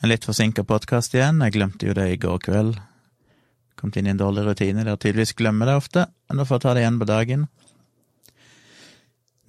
[0.00, 1.42] En litt forsinka podkast igjen.
[1.44, 2.76] Jeg glemte jo det i går kveld.
[3.76, 6.64] Kom inn i en dårlig rutine der tydeligvis glemmer det ofte, men da får jeg
[6.64, 7.42] ta det igjen på dagen.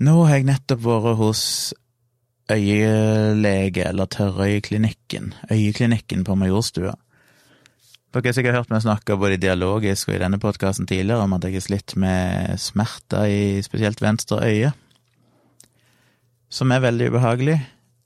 [0.04, 1.46] Nå har jeg nettopp vært hos
[2.52, 6.98] øyelege, eller Tørrøyeklinikken, øyeklinikken på Majorstua.
[8.12, 11.48] Dere har sikkert hørt meg snakke både dialogisk og i denne podkasten tidligere om at
[11.48, 14.76] jeg har slitt med smerter i spesielt venstre øye,
[16.52, 17.62] som er veldig ubehagelig.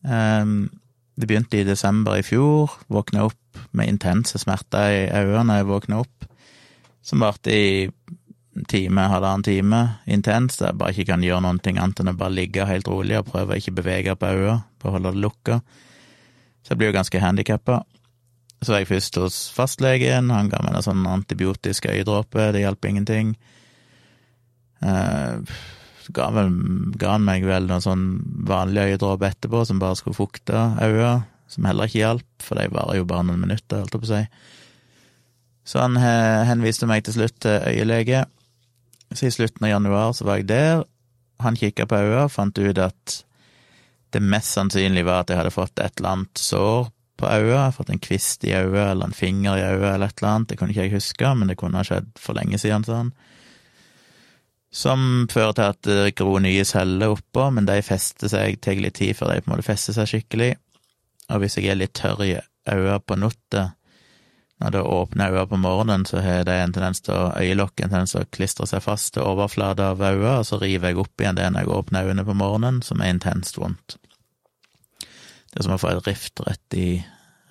[0.05, 0.67] Um,
[1.15, 2.71] det begynte i desember i fjor.
[2.91, 6.27] Våkna opp med intense smerter i øynene når jeg våkna opp,
[7.05, 7.69] som varte i
[8.71, 10.63] time, halvannen time, intenst.
[10.63, 13.29] Jeg bare ikke kan gjøre noen ting annet enn å bare ligge helt rolig og
[13.31, 15.59] prøve å ikke bevege på øynene, å holde det lukka.
[16.63, 17.81] Så jeg blir jo ganske handikappa.
[18.61, 22.87] Så var jeg først hos fastlegen, han ga meg en sånn antibiotisk øyedråpe, det hjalp
[22.89, 23.35] ingenting.
[24.81, 25.41] Uh,
[26.13, 26.51] ga, vel,
[26.99, 28.05] ga han meg vel noen sånn
[28.47, 32.99] vanlig øyedråp etterpå som bare skulle fukte øynene, som heller ikke hjalp, for de varer
[32.99, 34.23] jo bare noen minutter, holdt jeg på å si.
[35.65, 38.25] Så han henviste meg til slutt til øyelege.
[39.13, 40.83] Så i slutten av januar så var jeg der.
[41.41, 43.15] Han kikka på øynene, fant ut at
[44.15, 47.91] det mest sannsynlig var at jeg hadde fått et eller annet sår på øyet, fått
[47.91, 50.75] en kvist i øyet eller en finger i øyet eller et eller annet, det kunne
[50.75, 53.13] ikke jeg huske, men det kunne ha skjedd for lenge siden, sa han
[54.75, 58.97] som fører til at det gror nye celler oppå, men de fester seg, tar litt
[58.99, 60.51] tid før de på en måte fester seg skikkelig.
[61.31, 62.33] Og hvis jeg er litt tørr i
[62.67, 63.69] øynene på natta,
[64.59, 67.93] når det åpner øynene på morgenen, så har det en tendens til å øyelokket en
[67.93, 71.23] tendens til å klistre seg fast til overflata av øynene, og så river jeg opp
[71.23, 73.97] igjen det når jeg åpner øynene på morgenen, som er intenst vondt.
[74.99, 76.89] Det er som å få et rift rett i,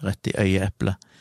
[0.05, 1.13] rett i øyeeplet.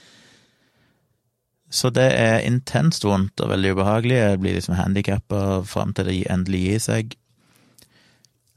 [1.73, 4.17] Så det er intenst vondt og veldig ubehagelig.
[4.19, 7.15] Jeg blir liksom handikappa fram til det endelig gir seg.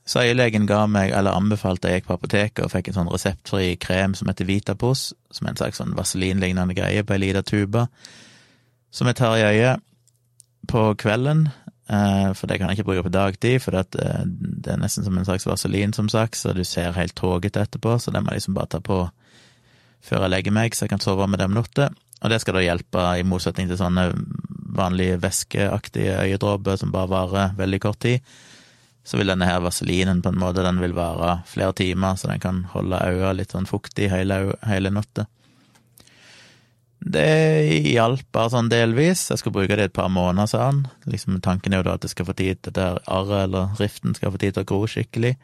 [0.06, 3.72] Så øyelegen ga meg, eller anbefalte jeg gikk på apoteket og fikk en sånn reseptfri
[3.83, 7.89] krem som heter Vitapos, som er en slags sånn vaselinlignende greie på ei lita tube,
[8.94, 9.83] som jeg tar i øyet
[10.71, 11.48] på kvelden.
[11.91, 14.06] Eh, for det kan jeg ikke bruke på dagtid, for det
[14.71, 18.15] er nesten som en slags vaselin, som sagt, så du ser helt tågete etterpå, så
[18.15, 19.09] det må jeg liksom bare ta på
[20.06, 21.91] før jeg legger meg, så jeg kan sove med det om natta.
[22.25, 24.09] Og det skal da hjelpe, i motsetning til sånne
[24.77, 28.25] vanlige væskeaktige øyedråper som bare varer veldig kort tid.
[29.06, 32.43] Så vil denne her vaselinen på en måte, den vil vare flere timer, så den
[32.43, 35.28] kan holde øya litt sånn fuktig hele, hele natta.
[37.06, 37.27] Det
[37.93, 39.28] hjalp bare sånn delvis.
[39.31, 40.87] Jeg skal bruke det et par måneder, sa han.
[41.06, 44.16] Liksom, tanken er jo da at det skal få tid til dette arret eller riften
[44.16, 45.37] skal få tid til å gro skikkelig.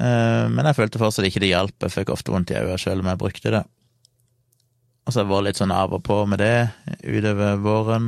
[0.00, 1.76] Eh, men jeg følte fortsatt ikke det hjalp.
[1.84, 3.62] Jeg fikk ofte vondt i øynene selv om jeg brukte det.
[5.10, 6.70] Og så har jeg vært litt sånn av og på med det
[7.02, 8.04] utover våren.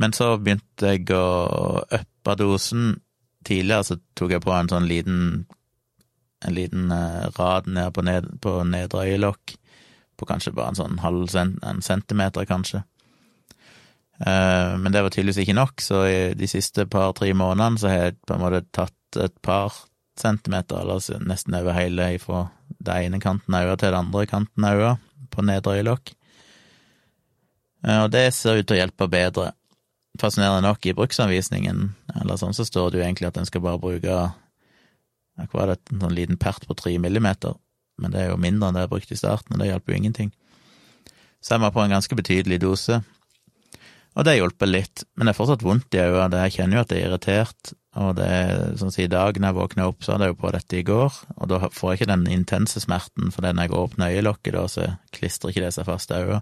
[0.00, 2.94] Men så begynte jeg å uppe dosen.
[3.44, 5.18] Tidligere så tok jeg på en sånn liten
[6.48, 9.52] en liten uh, rad ned på, ned, på nedre øyelokk,
[10.16, 12.80] på kanskje bare en sånn halv cent, en centimeter, kanskje.
[14.24, 18.20] Uh, men det var tydeligvis ikke nok, så de siste par-tre månedene så har jeg
[18.24, 19.76] på en måte tatt et par
[20.18, 22.46] centimeter, eller nesten over hele fra
[22.82, 26.12] det ene kanten av øyet til den andre kanten av øyet, på nedre øyelokk.
[27.86, 29.52] Eh, og det ser ut til å hjelpe bedre.
[30.20, 31.86] Fascinerende nok, i bruksanvisningen,
[32.20, 34.20] eller sånn, så står det jo egentlig at en skal bare bruke
[35.32, 37.56] hva var det, en sånn liten pert på tre millimeter,
[38.00, 40.00] men det er jo mindre enn det jeg brukte i starten, og det hjelper jo
[40.02, 40.30] ingenting.
[41.40, 43.00] Så jeg var på en ganske betydelig dose,
[44.12, 46.92] og det hjelper litt, men det er fortsatt vondt i øynene, jeg kjenner jo at
[46.92, 50.14] det er irritert, og det er sånn si, i dag når jeg våkner opp, så
[50.14, 53.32] hadde jeg jo på dette i går, og da får jeg ikke den intense smerten,
[53.34, 56.40] for når jeg åpner øyelokket, da, så klistrer ikke det seg fast i øynene.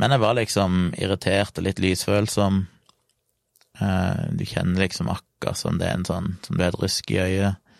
[0.00, 2.62] Men jeg var liksom irritert og litt lysfølsom.
[3.80, 7.12] Eh, du kjenner liksom akkurat som det er en sånn, som det er et rusk
[7.12, 7.74] i øyet,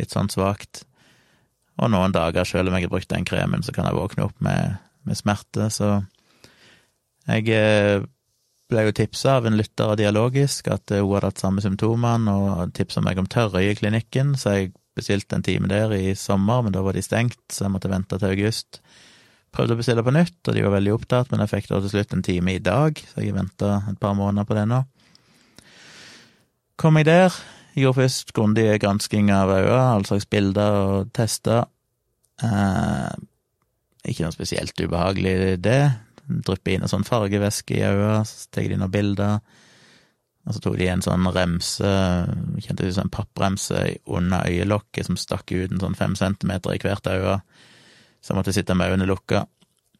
[0.00, 0.84] litt sånn svakt.
[1.80, 4.44] Og noen dager, selv om jeg har brukt den kremen, så kan jeg våkne opp
[4.44, 4.76] med,
[5.08, 5.96] med smerte, så
[7.24, 8.04] jeg eh,
[8.74, 12.74] ble jo tipsa av en lytter av Dialogisk at hun hadde hatt samme symptomene, og
[12.76, 16.96] tipsa meg om Tørrøyeklinikken, så jeg bestilte en time der i sommer, men da var
[16.96, 18.80] de stengt, så jeg måtte vente til august.
[19.54, 21.94] Prøvde å bestille på nytt, og de var veldig opptatt, men jeg fikk da til
[21.94, 24.80] slutt en time i dag, så jeg venta et par måneder på det nå.
[26.80, 27.36] Kom jeg der,
[27.78, 31.68] gjorde først grundig gransking av øynene, all slags bilder og tester.
[32.42, 33.14] Eh,
[34.10, 35.80] ikke noe spesielt ubehagelig, det
[36.28, 39.38] drypper inn en sånn fargevæske i øynene, så tar de noen bilder.
[40.44, 41.92] Og så tok de en sånn remse,
[42.64, 46.82] kjente ut som en pappremse under øyelokket som stakk ut en sånn fem centimeter i
[46.82, 47.38] hvert øye,
[48.20, 49.44] så jeg måtte sitte med øynene lukka,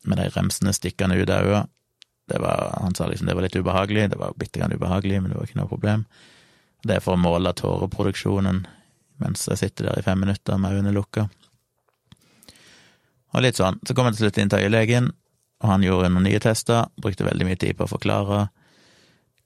[0.05, 1.73] med de remsene stikkende ut av øyet.
[2.29, 5.37] Det han sa liksom det var litt ubehagelig, det var bitte grann ubehagelig, men det
[5.37, 6.07] var ikke noe problem.
[6.85, 8.65] Det er for å måle tåreproduksjonen
[9.23, 11.29] mens jeg sitter der i fem minutter med øynene lukka.
[13.35, 13.79] Og litt sånn.
[13.87, 15.11] Så kom jeg til slutt inn til øyelegen,
[15.65, 18.43] og han gjorde noen nye tester, brukte veldig mye tid på å forklare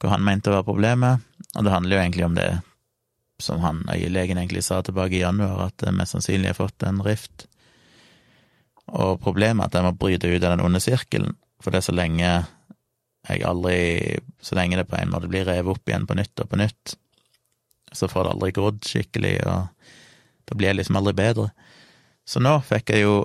[0.02, 1.22] hva han mente var problemet,
[1.54, 2.48] og det handler jo egentlig om det
[3.42, 6.98] som han øyelegen egentlig sa tilbake i januar, at det mest sannsynlig har fått en
[7.06, 7.46] rift.
[8.90, 11.86] Og problemet er at jeg må bryte ut av den onde sirkelen, for det er
[11.86, 12.26] så lenge
[13.28, 13.78] jeg aldri
[14.40, 16.94] Så lenge det på en måte blir revet opp igjen på nytt og på nytt,
[17.92, 19.66] så får det aldri grodd skikkelig, og
[20.48, 21.48] da blir jeg liksom aldri bedre.
[22.24, 23.16] Så nå fikk jeg jo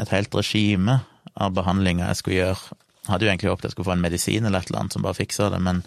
[0.00, 0.96] et helt regime
[1.36, 2.76] av behandlinga jeg skulle gjøre.
[3.06, 5.04] Jeg hadde jo egentlig håpet jeg skulle få en medisin eller et eller annet som
[5.06, 5.82] bare fiksa det, men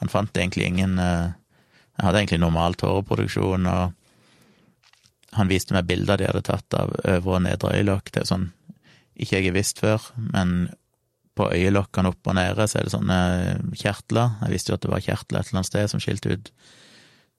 [0.00, 1.34] han fant egentlig ingen eh,
[1.96, 3.94] Jeg hadde egentlig normal tåreproduksjon, og
[5.32, 8.10] han viste meg bilder de hadde tatt av øvre og nedre øyelokk.
[8.12, 8.50] Det er sånn
[9.16, 10.68] ikke jeg har visst før, men
[11.36, 13.18] på øyelokkene opp og nede så er det sånne
[13.76, 14.36] kjertler.
[14.44, 16.52] Jeg visste jo at det var kjertler et eller annet sted som skilte ut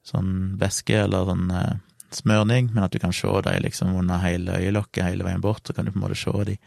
[0.07, 1.77] sånn væske eller sånn eh,
[2.17, 5.75] smørning, men at du kan se dem liksom under hele øyelokket hele veien bort, så
[5.75, 6.61] kan du på en måte se dem.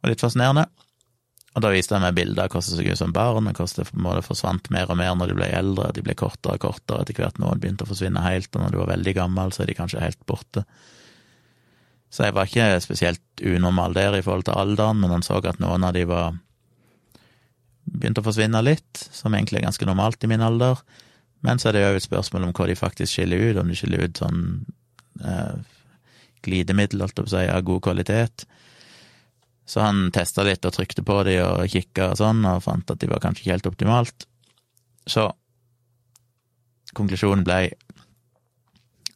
[0.00, 0.66] Var litt fascinerende.
[1.50, 4.06] Og da viste jeg meg bilder av hvordan det så ut som barn, og hvordan
[4.14, 7.18] det forsvant mer og mer når de ble eldre, de ble kortere og kortere etter
[7.18, 9.78] hvert, noen begynte å forsvinne helt, og når du var veldig gammel, så er de
[9.78, 10.62] kanskje helt borte.
[12.10, 15.58] Så jeg var ikke spesielt unormal der i forhold til alderen, men han så at
[15.62, 16.38] noen av de var
[17.90, 20.78] begynte å forsvinne litt, som egentlig er ganske normalt i min alder.
[21.46, 23.78] Men så er det jo et spørsmål om hva de faktisk skiller ut, om de
[23.78, 24.42] skiller ut sånn
[25.24, 25.54] eh,
[26.46, 28.46] glidemiddel, holdt jeg på å si, av god kvalitet.
[29.70, 32.98] Så han testa litt og trykte på de og kikka og sånn, og fant at
[32.98, 34.26] de var kanskje ikke helt optimalt.
[35.06, 35.28] Så
[36.96, 37.60] konklusjonen ble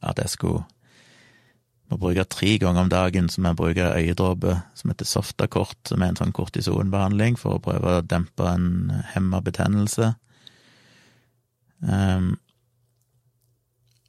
[0.05, 0.63] at jeg skulle
[1.93, 6.13] må bruke tre ganger om dagen som jeg bruker øyedråpe som heter Softakort, som er
[6.13, 10.15] en sånn kortisonbehandling for å prøve å dempe en hemma betennelse.
[11.85, 12.35] Um,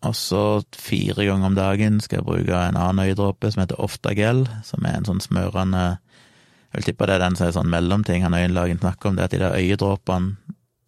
[0.05, 0.41] og så
[0.77, 4.99] fire ganger om dagen skal jeg bruke en annen øyedråpe som heter Oftagel, som er
[4.99, 5.85] en sånn smørende
[6.75, 9.23] jeg vil tippe det er den som er sånn mellomting han øyenlagen snakker om, det
[9.23, 10.35] er at de der øyedråpene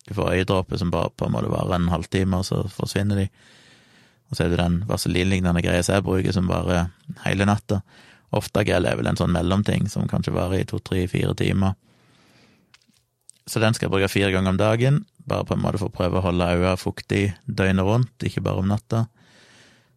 [0.08, 3.26] Du får øyedråper som bare på en måte varer en halvtime, og så forsvinner de.
[4.30, 6.88] Og så er det den vaselinlignende greia som jeg bruker, som varer
[7.26, 7.82] hele natta.
[8.32, 11.76] Oftagel er vel en sånn mellomting som kanskje varer i to, tre, fire timer.
[13.48, 15.98] Så den skal jeg bruke fire ganger om dagen, bare på en måte for å
[16.00, 19.10] prøve å holde øynene fuktig døgnet rundt, ikke bare om natta.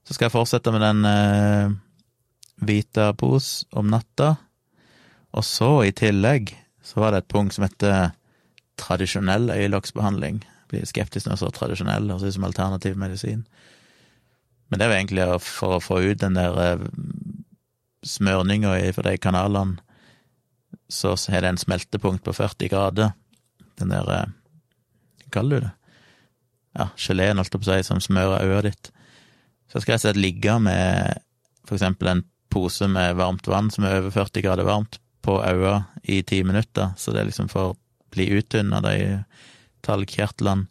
[0.02, 1.72] Så skal jeg fortsette med den eh,
[2.66, 4.36] hvite Pos om natta,
[5.36, 8.12] og så, i tillegg, så var det et punkt som heter
[8.80, 10.40] tradisjonell øyelokksbehandling.
[10.70, 13.44] Blir skeptisk når jeg sier tradisjonell, høres ut som alternativ medisin.
[14.70, 16.84] Men det var egentlig for å få ut den der eh,
[18.06, 19.80] smørninga fra de kanalene.
[20.90, 23.12] Så har det en smeltepunkt på 40 grader.
[23.78, 24.30] Den der eh,
[25.26, 25.74] Hva kaller du det?
[26.78, 28.90] Ja, geleen, holdt jeg på å si, som smører øyet ditt.
[29.70, 31.18] Så skal jeg sett ligge med
[31.66, 35.82] for eksempel en pose med varmt vann som er over 40 grader varmt, på øya
[36.02, 37.74] i ti minutter, så det liksom får
[38.10, 39.22] bli uttynna, de
[39.86, 40.66] talgkjertlene,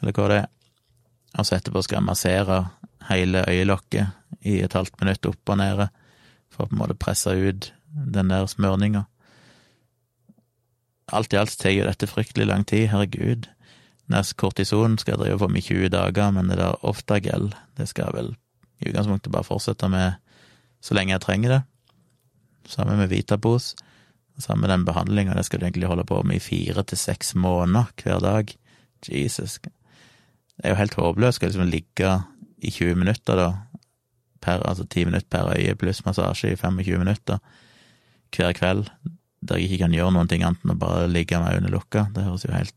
[0.00, 0.48] eller hva det er.
[1.38, 2.60] Og så etterpå skal jeg massere
[3.10, 5.88] hele øyelokket i et halvt minutt opp og nede,
[6.50, 9.04] for å på en måte presse ut den der smørninga.
[11.10, 13.48] Alt i alt tar jo dette fryktelig lang tid, herregud.
[14.10, 17.88] Neste kortison skal jeg drive på med i 20 dager, men det der Oftagel, det
[17.90, 18.32] skal jeg vel
[18.80, 20.18] i utgangspunktet bare fortsette med
[20.80, 21.60] så lenge jeg trenger det.
[22.68, 23.74] Samme med Vitapos.
[24.38, 27.34] Samme med den behandlinga, det skal du egentlig holde på med i fire til seks
[27.34, 28.54] måneder hver dag.
[29.08, 29.58] Jesus.
[29.60, 31.36] Det er jo helt håpløst.
[31.36, 32.14] Skal liksom ligge
[32.58, 33.50] i 20 minutter, da.
[34.40, 37.38] Per, altså 10 minutter per øye pluss massasje i 25 minutter
[38.36, 38.86] hver kveld,
[39.42, 42.06] der jeg ikke kan gjøre noen ting annet enn å bare ligge med øynene lukka.
[42.14, 42.76] Det høres jo helt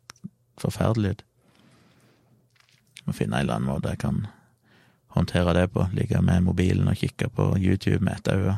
[0.60, 1.24] forferdelig ut.
[3.06, 4.26] Må finne en eller annen måte jeg kan
[5.16, 5.88] håndtere det på.
[5.96, 8.58] Ligge med mobilen og kikke på YouTube med ett øye.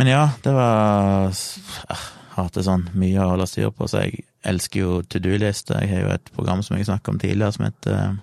[0.00, 1.96] Men ja, det var Jeg
[2.32, 5.76] hater sånn mye å holde styr på, så jeg elsker jo to do-liste.
[5.76, 8.16] Jeg har jo et program som jeg snakket om tidligere, som heter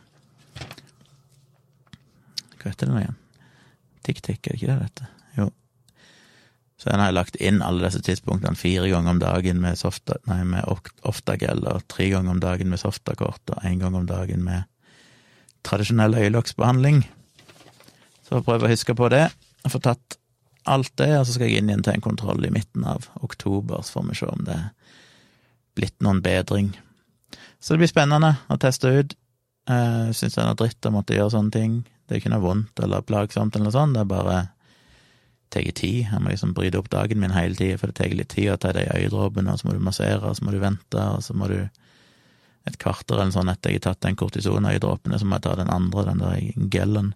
[2.58, 3.22] Hva heter det nå igjen?
[4.10, 5.14] TikTik, er det ikke det det heter?
[5.38, 5.48] Jo.
[6.82, 10.18] Så den har jeg lagt inn alle disse tidspunktene fire ganger om dagen med, softa,
[10.32, 10.66] nei, med
[11.06, 14.66] oftagel, og tre ganger om dagen med softakort, og én gang om dagen med
[15.68, 17.04] tradisjonell øyelokksbehandling.
[18.26, 19.28] Så jeg å huske på det.
[19.62, 20.17] Jeg får tatt
[20.70, 23.82] alt det, og så skal jeg inn igjen til en kontroll i midten av oktober,
[23.84, 24.68] så får vi se om det er
[25.78, 26.72] blitt noen bedring.
[27.60, 29.16] Så det blir spennende å teste ut.
[29.68, 31.80] Uh, syns det er noe dritt å måtte gjøre sånne ting.
[32.08, 34.38] Det er ikke noe vondt eller plagsomt eller noe sånt, det er bare
[35.52, 36.08] tar tid.
[36.08, 38.58] Jeg må liksom bryte opp dagen min hele tida, for det tar litt tid å
[38.62, 41.36] ta de øyedråpene, og så må du massere, og så må du vente, og så
[41.38, 41.60] må du
[42.68, 45.72] et kvarter eller sånn etter jeg har tatt den kortisonøyedråpen, så må jeg ta den
[45.72, 47.14] andre, den der gellen.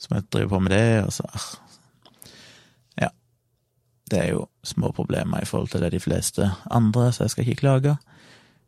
[0.00, 1.28] Så må jeg drive på med det, og så
[4.10, 7.46] Det er jo små problemer i forhold til det de fleste andre, så jeg skal
[7.46, 7.96] ikke klage.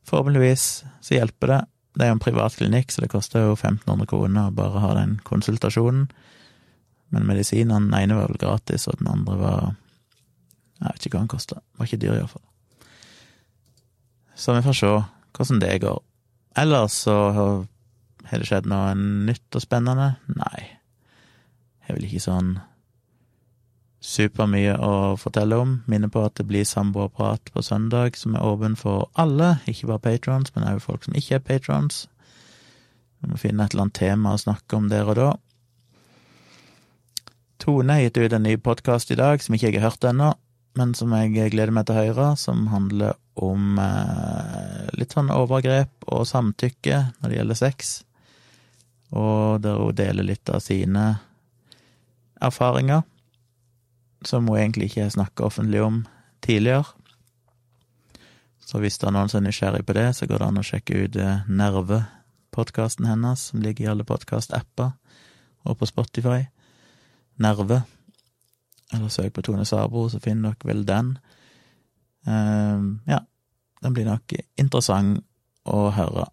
[0.09, 1.61] Forhåpentligvis så hjelper det.
[1.97, 4.95] Det er jo en privat klinikk, så det koster jo 1500 kroner å bare ha
[4.99, 6.09] den konsultasjonen.
[7.15, 9.75] Men medisinene, den ene var vel gratis, og den andre var
[10.77, 11.61] Jeg vet ikke hva den kosta.
[11.79, 12.43] Var ikke dyr, iallfall.
[14.37, 14.91] Så vi får se
[15.37, 16.03] hvordan det går.
[16.61, 20.11] Ellers så har det skjedd noe nytt og spennende?
[20.37, 20.67] Nei.
[21.81, 22.59] Jeg er vel ikke sånn
[24.01, 25.79] supermye å fortelle om.
[25.91, 30.05] Minner på at det blir samboerprat på søndag, som er åpen for alle, ikke bare
[30.11, 32.05] patrons, men også folk som ikke er patrons.
[33.21, 35.31] Vi må finne et eller annet tema å snakke om der og da.
[37.63, 40.35] Tone har gitt ut en ny podkast i dag som ikke jeg har hørt ennå,
[40.77, 46.07] men som jeg gleder meg til å høre, som handler om eh, litt sånn overgrep
[46.13, 47.95] og samtykke når det gjelder sex,
[49.17, 51.09] og der hun deler litt av sine
[52.45, 53.03] erfaringer,
[54.25, 56.05] som hun egentlig ikke har snakka offentlig om
[56.45, 56.87] tidligere.
[58.67, 60.67] Så hvis det er noen som er nysgjerrig på det, så går det an å
[60.67, 64.91] sjekke ut eh, Nerve-podkasten hennes, som ligger i alle podkast-apper,
[65.67, 66.41] og på Spotify.
[67.43, 67.83] Nerve.
[68.95, 71.17] Eller søk på Tone Sabro, så finner dere vel den.
[72.27, 73.21] Uh, ja,
[73.83, 75.23] den blir nok interessant
[75.67, 76.27] å høre.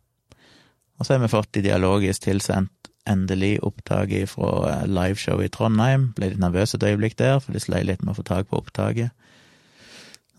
[0.97, 6.11] Og så har vi fått i dialogisk tilsendt endelig opptaket fra eh, liveshow i Trondheim.
[6.17, 8.59] Ble litt nervøs et øyeblikk der, for det sleit litt med å få tak på
[8.61, 9.11] opptaket.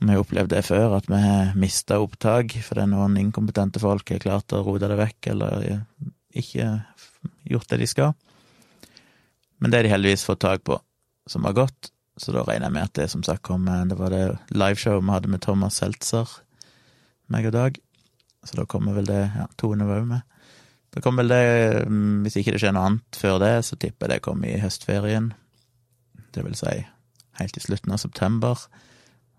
[0.00, 1.20] Vi har opplevd det før, at vi
[1.60, 5.84] mista opptak fordi noen inkompetente folk har klart å rote det vekk, eller
[6.34, 6.66] ikke
[7.48, 8.12] gjort det de skal.
[9.62, 10.76] Men det har de heldigvis fått tak på,
[11.30, 11.92] som var godt.
[12.20, 15.14] Så da regner jeg med at det som sagt kom Det var det liveshowet vi
[15.14, 16.28] hadde med Thomas Seltzer,
[17.32, 17.80] meg og Dag.
[18.44, 20.33] Så da kommer vel det Ja, Tone var òg med.
[20.94, 24.06] Da kommer vel det, mm, hvis ikke det skjer noe annet før det, så tipper
[24.06, 25.32] jeg det kommer i høstferien.
[26.34, 26.74] Det vil si
[27.40, 28.66] helt i slutten av september.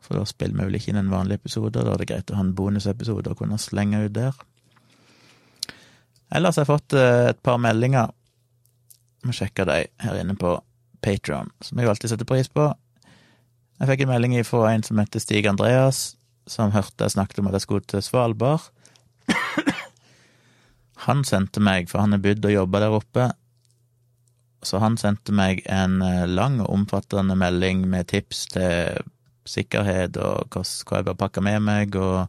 [0.04, 2.38] For da spiller vi vel ikke inn en vanlig episode, da er det greit å
[2.38, 4.36] ha en bonusepisode og kunne slenge ut der.
[6.36, 8.12] Ellers har jeg fått eh, et par meldinger.
[9.26, 10.58] Vi sjekker de her inne på
[11.06, 12.68] Patron, som jeg alltid setter pris på.
[13.80, 16.16] Jeg fikk en melding fra en som heter Stig Andreas,
[16.48, 18.70] som hørte jeg snakket om at jeg skulle til Svalbard.
[21.06, 23.32] Han sendte meg, for han har bodd og jobba der oppe,
[24.66, 29.04] så han sendte meg en eh, lang og omfattende melding med tips til
[29.46, 32.26] sikkerhet og hva jeg bør pakke med meg, og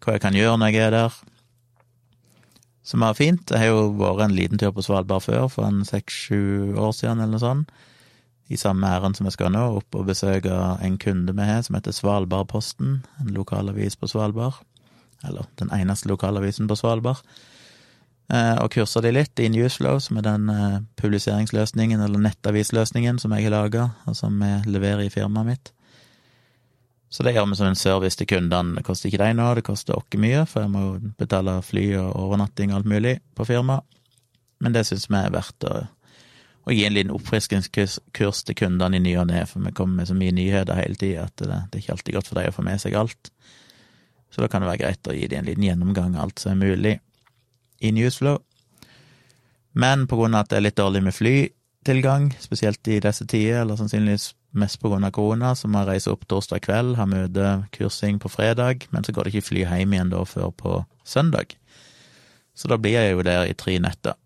[0.00, 1.18] hva jeg kan gjøre når jeg er der.
[2.88, 3.50] Som var fint.
[3.52, 7.20] Jeg har jo vært en liten tur på Svalbard før, for en seks-sju år siden
[7.20, 7.76] eller noe sånt.
[8.48, 11.76] I samme ærend som jeg skal nå, opp og besøke en kunde vi har som
[11.76, 14.62] heter Svalbardposten, en lokalavis på Svalbard.
[15.28, 17.20] Eller den eneste lokalavisen på Svalbard.
[18.28, 23.32] Eh, og kursa de litt i Newsflow, som er den eh, publiseringsløsningen, eller nettavisløsningen, som
[23.32, 25.70] jeg har laga, og som vi leverer i firmaet mitt.
[27.08, 28.76] Så det gjør vi som en service til kundene.
[28.76, 30.82] Det koster ikke deg noe, det koster oss mye, for jeg må
[31.16, 33.86] betale fly og overnatting og alt mulig på firmaet.
[34.60, 35.74] Men det syns vi er verdt å,
[36.66, 40.10] å, gi en liten oppfriskingskurs til kundene i ny og ne, for vi kommer med
[40.10, 42.56] så mye nyheter hele tida at det, det, er ikke alltid godt for dem å
[42.58, 43.32] få med seg alt.
[44.28, 46.52] Så da kan det være greit å gi dem en liten gjennomgang av alt som
[46.52, 46.98] er mulig
[47.80, 48.40] i Newsflow.
[49.78, 53.62] Men på grunn av at det er litt dårlig med flytilgang, spesielt i disse tider,
[53.62, 57.06] eller sannsynligvis mest på grunn av korona, så må jeg reise opp torsdag kveld, ha
[57.08, 60.80] møte, kursing på fredag, men så går det ikke fly hjem igjen da før på
[61.06, 61.54] søndag.
[62.58, 64.16] Så da blir jeg jo der i tre netter,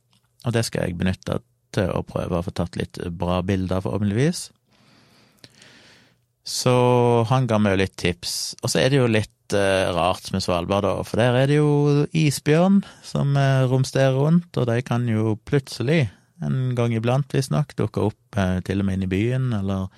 [0.47, 1.43] og det skal jeg benytte
[1.73, 4.51] til å prøve å få tatt litt bra bilder, forhåpentligvis.
[6.49, 6.73] Så
[7.31, 10.43] han ga meg jo litt tips, og så er det jo litt eh, rart med
[10.45, 15.07] Svalbard, da, for der er det jo isbjørn som eh, romsterer rundt, og de kan
[15.11, 16.07] jo plutselig
[16.43, 19.89] en gang iblant, visstnok, dukke opp eh, til og med inn i byen, eller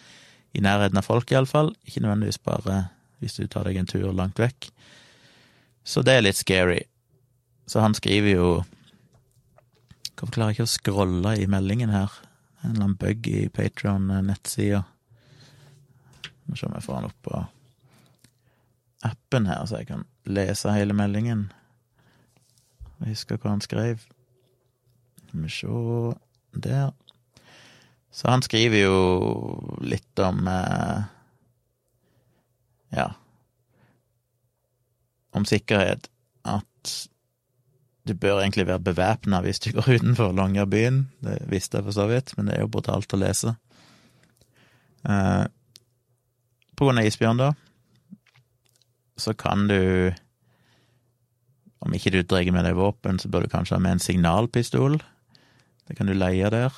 [0.55, 1.73] i nærheten av folk, iallfall.
[1.89, 2.85] Ikke nødvendigvis bare
[3.23, 4.69] hvis du tar deg en tur langt vekk.
[5.85, 6.83] Så det er litt scary.
[7.67, 8.49] Så han skriver jo
[10.15, 12.13] Hvorfor klarer jeg ikke å scrolle i meldingen her?
[12.63, 14.85] En eller annen bug i Patron-nettsida.
[16.47, 17.41] Må se om jeg får han opp på
[19.05, 21.49] appen her, så jeg kan lese hele meldingen.
[23.01, 24.03] Jeg husker hva han skrev.
[25.25, 26.93] Skal vi se der.
[28.15, 28.99] Så han skriver jo
[29.83, 31.11] litt om eh,
[32.95, 33.09] Ja
[35.35, 36.07] Om sikkerhet.
[36.47, 36.93] At
[38.07, 41.09] du bør egentlig være bevæpna hvis du går utenfor Longyearbyen.
[41.25, 43.57] Det visste jeg for så vidt, men det er jo brutalt å lese.
[45.09, 45.45] Eh,
[46.75, 47.51] på grunn av isbjørn, da,
[49.17, 50.13] så kan du
[51.85, 54.95] Om ikke du drar med deg våpen, så bør du kanskje ha med en signalpistol.
[55.85, 56.73] Det kan du leie der.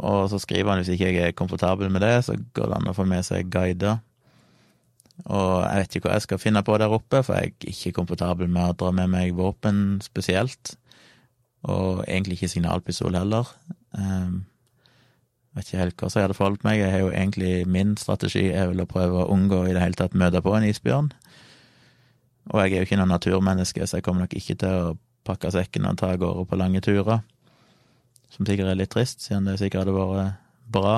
[0.00, 2.88] Og så skriver han hvis ikke jeg er komfortabel med det, så går det an
[2.88, 4.00] å få med seg guider.
[5.28, 7.92] Og jeg vet ikke hva jeg skal finne på der oppe, for jeg er ikke
[8.00, 10.74] komfortabel med å dra med meg våpen spesielt.
[11.68, 13.50] Og egentlig ikke signalpistol heller.
[13.92, 14.46] Um,
[15.56, 16.80] vet ikke helt hva som hadde forholdt meg.
[16.80, 19.98] Jeg har jo egentlig Min strategi er vel å prøve å unngå i det hele
[19.98, 21.12] tatt møte på en isbjørn.
[22.52, 24.94] Og jeg er jo ikke noe naturmenneske, så jeg kommer nok ikke til å
[25.28, 27.22] pakke sekken og ta av gårde på lange turer.
[28.32, 30.40] Som sikkert er litt trist, siden det sikkert hadde vært
[30.72, 30.96] bra.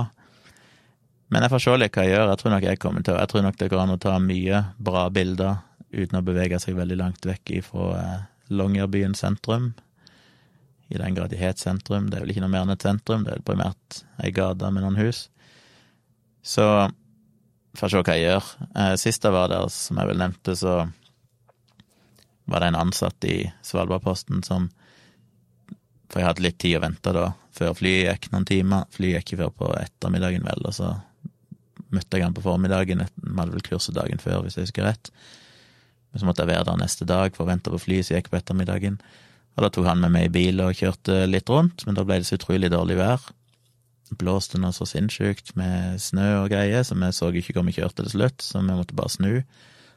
[1.35, 2.31] Men jeg får se litt hva jeg gjør.
[2.31, 4.61] Jeg tror nok jeg kommer til Jeg tror nok det går an å ta mye
[4.79, 5.57] bra bilder
[5.95, 8.23] uten å bevege seg veldig langt vekk ifra eh,
[8.55, 9.73] Longyearbyen sentrum.
[10.93, 12.11] I den grad de het sentrum.
[12.11, 14.85] Det er vel ikke noe mer enn et sentrum, det er primært ei gate med
[14.85, 15.29] noen hus.
[16.45, 16.67] Så
[17.79, 18.51] får se hva jeg gjør.
[18.77, 20.75] Eh, sist jeg var der, som jeg vel nevnte, så
[22.45, 24.71] var det en ansatt i Svalbardposten som
[26.13, 28.85] For jeg hadde litt tid å vente da, før flyet gikk noen timer.
[28.93, 30.91] Flyet gikk ikke før på ettermiddagen, vel, og så
[31.91, 33.03] møtte jeg han på formiddagen.
[33.17, 35.11] Vi hadde vel kurset dagen før, hvis jeg husker rett.
[36.13, 38.31] Men så måtte jeg være der neste dag for å vente på flyet som gikk
[38.31, 39.01] på ettermiddagen.
[39.55, 42.19] Og da tok han med meg i bil og kjørte litt rundt, men da ble
[42.21, 43.29] det så utrolig dårlig vær.
[44.15, 48.05] Blåste noe så sinnssykt med snø og greier, så vi så ikke hvor vi kjørte
[48.05, 49.33] til slutt, så vi måtte bare snu.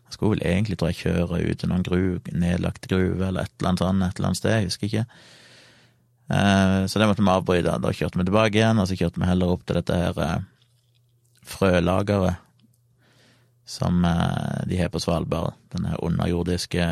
[0.07, 3.53] Jeg skulle vel egentlig, tror jeg, kjøre ut til noen gruve, nedlagt gruve eller et
[3.59, 5.05] eller annet sånt et eller annet sted, jeg husker ikke.
[6.27, 7.77] Eh, så det måtte vi avbryte.
[7.83, 10.45] Da kjørte vi tilbake igjen, og så kjørte vi heller opp til dette her eh,
[11.47, 12.43] frølageret
[13.67, 16.87] som eh, de har på Svalbard, denne underjordiske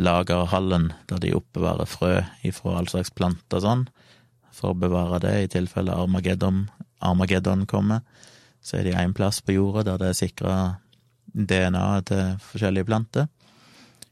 [0.00, 2.14] lagerhallen der de oppbevarer frø
[2.46, 3.86] ifra all slags planter og sånn,
[4.54, 6.64] for å bevare det i tilfelle Armageddon,
[7.04, 8.02] Armageddon kommer.
[8.60, 10.56] Så er de én plass på jorda der det er sikra
[11.32, 13.28] DNA til forskjellige planter.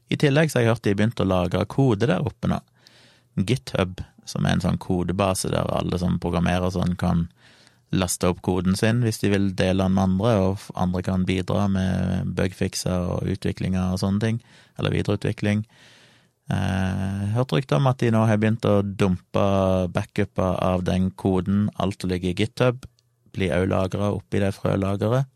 [0.09, 2.61] I tillegg så har jeg hørt de begynt å lagre kode der oppe nå.
[3.37, 7.27] GitHub, som er en sånn kodebase der alle som programmerer sånn, kan
[7.91, 11.67] laste opp koden sin hvis de vil dele den med andre, og andre kan bidra
[11.71, 14.43] med bugfixer og utviklinger og sånne ting,
[14.77, 15.65] eller videreutvikling.
[16.49, 19.43] Eh, hørte rykter om at de nå har begynt å dumpe
[19.93, 22.85] backuper av den koden, alt ligger i GitHub,
[23.33, 25.29] blir òg lagra oppi det frølageret,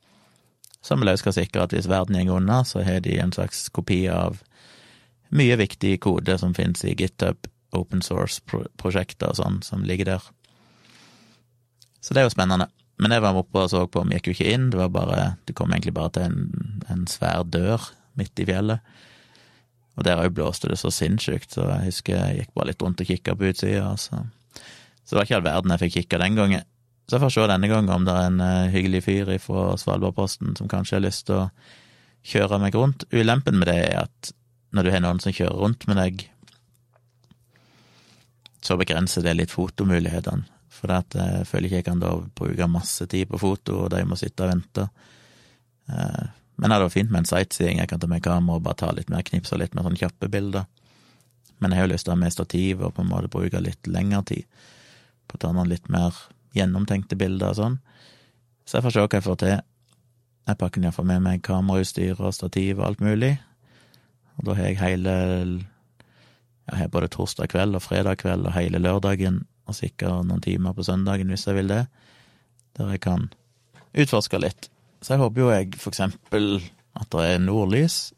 [0.84, 3.68] som vel òg skal sikre at hvis verden går unna, så har de en slags
[3.74, 4.42] kopi av
[5.34, 10.26] mye viktig kode som finnes i GitHub, open source-prosjekter og sånn, som ligger der.
[12.04, 12.68] Så det er jo spennende.
[13.02, 15.24] Men jeg var oppe og så på, vi gikk jo ikke inn, det var bare
[15.48, 17.89] du kom egentlig bare til en, en svær dør
[18.20, 18.84] midt i fjellet.
[19.98, 23.02] Og der òg blåste det så sinnssykt, så jeg husker jeg gikk bare litt rundt
[23.02, 23.96] og kikka på utsida.
[23.98, 24.22] Så.
[25.06, 26.68] så det var ikke all verden jeg fikk kikka den gangen.
[27.08, 30.56] Så jeg får se denne gangen om det er en uh, hyggelig fyr fra Svalbardposten
[30.60, 31.50] som kanskje har lyst til å
[32.24, 33.06] kjøre meg rundt.
[33.12, 34.32] Ulempen med det er at
[34.74, 36.24] når du har noen som kjører rundt med deg,
[38.63, 40.48] så begrenser det litt fotomulighetene.
[40.84, 43.91] For det eh, jeg føler ikke jeg kan da bruke masse tid på foto, og
[43.93, 44.88] de må sitte og vente.
[45.88, 46.26] Uh,
[46.60, 47.80] men det er da fint med en sightseeing.
[47.80, 49.96] Jeg kan ta med kamera og bare ta litt mer knips og litt mer sånn
[50.00, 50.67] kjappe bilder.
[51.63, 53.63] Men jeg har jo lyst til å ha med stativ og på en måte bruke
[53.63, 54.63] litt lengre tid
[55.32, 56.17] på å ta noen litt mer
[56.54, 57.78] gjennomtenkte bilder og sånn.
[58.67, 59.56] Så jeg får se hva jeg får til.
[60.43, 63.38] Jeg pakker iallfall med meg kamerautstyr og stativ og alt mulig.
[64.36, 65.15] Og da har jeg hele
[66.63, 70.76] Jeg har både torsdag kveld og fredag kveld og hele lørdagen, og sikkert noen timer
[70.76, 71.86] på søndagen hvis jeg vil det,
[72.78, 73.30] der jeg kan
[73.93, 74.69] utforske litt.
[75.04, 76.58] Så jeg håper jo jeg for eksempel
[76.99, 78.13] at det er nordlys.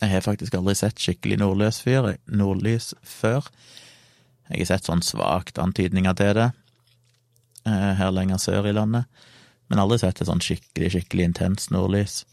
[0.00, 2.14] Jeg har faktisk aldri sett skikkelig nordlys før.
[2.26, 3.46] Nordlys før.
[4.50, 6.50] Jeg har sett sånn svakt antydninger til det
[7.66, 9.06] eh, her lenger sør i landet,
[9.70, 12.24] men aldri sett et sånn skikkelig, skikkelig intens nordlys.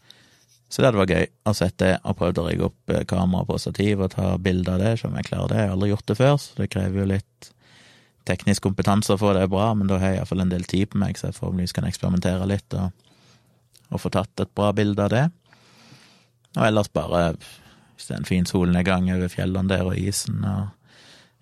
[0.68, 3.46] Så det hadde vært gøy å sette det, og prøvd å rigge opp eh, kamera
[3.48, 5.62] på stativ og ta bilde av det, se om jeg klarer det.
[5.62, 7.52] Jeg har aldri gjort det før, så det krever jo litt
[8.28, 11.18] teknisk kompetanse få det bra, men da har jeg iallfall en del tid på meg,
[11.18, 12.92] så jeg forhåpentligvis kan eksperimentere litt og
[13.88, 15.24] og få tatt et bra bilde av det.
[16.56, 17.22] Og ellers bare,
[17.94, 20.66] hvis det er en fin solnedgang over fjellene der og isen og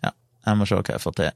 [0.04, 0.12] Ja,
[0.46, 1.34] jeg må se hva jeg får til.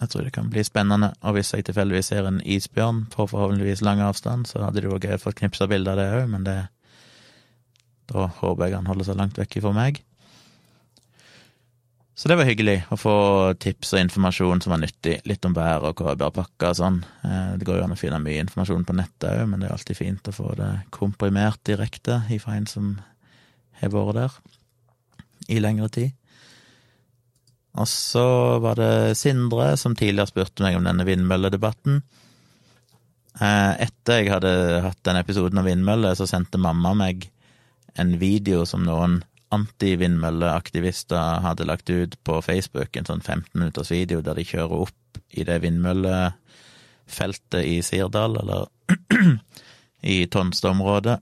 [0.00, 3.82] Jeg tror det kan bli spennende, og hvis jeg tilfeldigvis ser en isbjørn på forhåpentligvis
[3.82, 6.44] lang avstand, så hadde det vært gøy å få knipsa bilde av det òg, men
[6.44, 6.58] det
[8.06, 10.04] Da håper jeg han holder seg langt vekk fra meg.
[12.16, 13.14] Så det var hyggelig å få
[13.60, 15.18] tips og informasjon som var nyttig.
[15.28, 17.02] Litt om vær og hva jeg bør pakke og sånn.
[17.28, 19.74] Eh, det går jo an å finne mye informasjon på nettet òg, men det er
[19.76, 22.94] alltid fint å få det komprimert direkte ifra en som
[23.82, 24.38] har vært der
[25.52, 26.16] i lengre tid.
[27.76, 28.24] Og så
[28.64, 32.00] var det Sindre som tidligere spurte meg om denne vindmølledebatten.
[33.36, 34.56] Eh, etter jeg hadde
[34.88, 37.28] hatt den episoden av vindmøller, så sendte mamma meg
[38.00, 39.20] en video som noen
[39.56, 45.22] antivindmølleaktivister hadde lagt ut på Facebook en sånn 15 minutters video der de kjører opp
[45.36, 46.34] i det vindmølle...
[47.06, 48.66] feltet i Sirdal, eller
[50.14, 51.20] i Tonstad-området,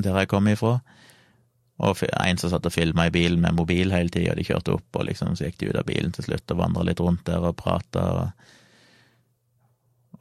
[0.00, 0.78] der jeg kommer ifra.
[1.84, 4.88] Og en som satt og filma i bilen med mobil hele tida, de kjørte opp,
[4.96, 7.44] og liksom så gikk de ut av bilen til slutt og vandra litt rundt der
[7.44, 8.04] og prata.
[8.22, 8.30] Og,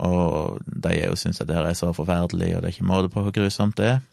[0.09, 3.23] og de jo syns at det er så forferdelig, og det er ikke måte på
[3.23, 4.03] hvor grusomt det er.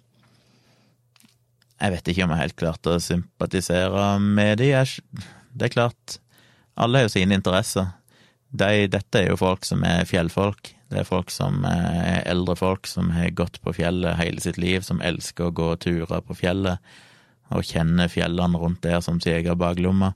[1.83, 4.71] Jeg vet ikke om jeg helt klarte å sympatisere med de.
[5.51, 6.19] Det er klart,
[6.79, 7.89] alle har jo sine interesser.
[8.53, 10.71] De, dette er jo folk som er fjellfolk.
[10.93, 14.85] Det er folk som er eldre folk som har gått på fjellet hele sitt liv,
[14.87, 16.93] som elsker å gå turer på fjellet
[17.53, 20.13] og kjenner fjellene rundt der som sin egen baklomme.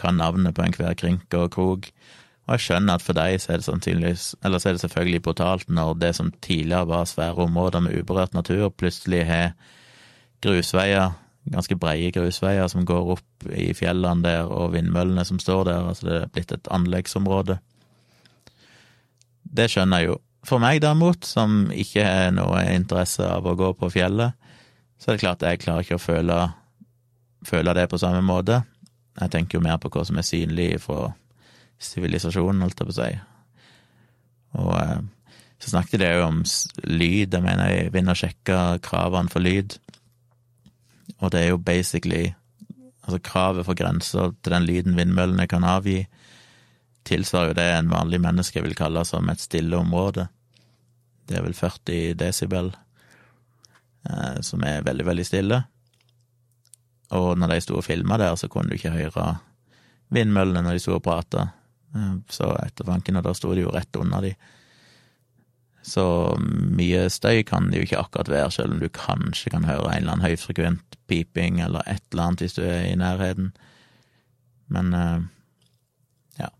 [0.00, 1.86] Kan navnet på enhver krinke og krok.
[2.48, 5.22] Og jeg skjønner at for deg så er det sannsynligvis, eller så er det selvfølgelig
[5.28, 9.54] brutalt når det som tidligere var svære områder med uberørt natur, plutselig har
[10.42, 11.14] grusveier,
[11.52, 16.08] ganske breie grusveier som går opp i fjellene der, og vindmøllene som står der, altså
[16.08, 17.58] det er blitt et anleggsområde.
[19.42, 20.20] Det skjønner jeg jo.
[20.46, 24.34] For meg derimot, som ikke har noe interesse av å gå på fjellet,
[24.98, 26.38] så er det klart jeg klarer ikke å føle,
[27.46, 28.62] føle det på samme måte.
[29.20, 31.12] Jeg tenker jo mer på hva som er synlig fra
[31.82, 33.10] sivilisasjonen, holdt jeg på å si.
[34.62, 35.00] Og eh,
[35.62, 36.42] så snakket de jo om
[36.90, 37.34] lyd.
[37.34, 39.76] Jeg mener jeg vil sjekke kravene for lyd.
[41.18, 42.32] Og det er jo basically
[43.02, 46.04] Altså kravet for grenser til den lyden vindmøllene kan avgi,
[47.02, 50.28] tilsvarer jo det en vanlig menneske vil kalle som et stille område.
[51.26, 52.70] Det er vel 40 desibel.
[54.10, 55.62] Eh, som er veldig, veldig stille.
[57.12, 59.26] Og når de sto og filma der, så kunne du ikke høre
[60.12, 61.48] vindmøllene når de sto og prata.
[61.94, 64.34] Eh, så etter fanken, og da sto de jo rett under de.
[65.82, 66.04] Så
[66.38, 70.04] mye støy kan det jo ikke akkurat være, selv om du kanskje kan høre en
[70.04, 73.50] eller annen høyfrekvent piping eller et eller annet hvis du er i nærheten.
[74.72, 75.24] Men eh,
[76.44, 76.52] ja.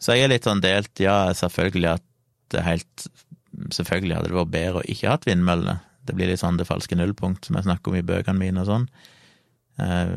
[0.00, 0.94] Så jeg er litt sånn delt.
[1.02, 2.06] Ja, selvfølgelig at
[2.54, 3.08] det helt
[3.72, 5.78] Selvfølgelig hadde det vært bedre å ikke hatt vindmøllene.
[6.04, 8.68] Det blir litt sånn det falske nullpunkt som jeg snakker om i bøkene mine og
[8.68, 8.84] sånn.
[9.80, 10.12] Eh,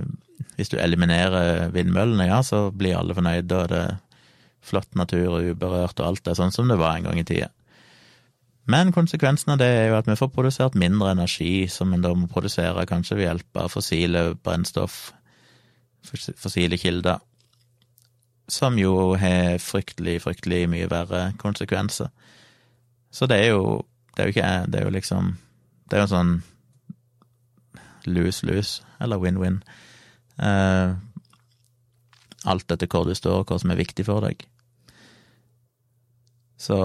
[0.57, 3.95] hvis du eliminerer vindmøllene, ja, så blir alle fornøyde, og det er
[4.59, 7.47] flott natur og uberørt, og alt er sånn som det var en gang i tida.
[8.69, 12.11] Men konsekvensen av det er jo at vi får produsert mindre energi, som en da
[12.13, 14.99] må produsere kanskje ved hjelp av fossile brennstoff,
[16.05, 17.17] fossile kilder,
[18.49, 22.09] som jo har fryktelig, fryktelig mye verre konsekvenser.
[23.11, 25.37] Så det er jo Det er jo ikke Det er jo liksom
[25.89, 26.33] det er jo sånn
[28.05, 29.63] lose-lose, eller win-win.
[30.37, 30.93] Uh,
[32.45, 34.45] alt etter hvor du står, og hva som er viktig for deg.
[36.61, 36.77] Så